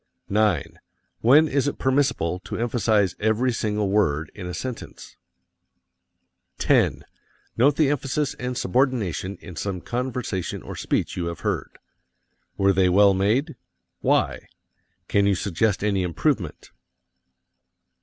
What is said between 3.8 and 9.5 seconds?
word in a sentence? 10. Note the emphasis and subordination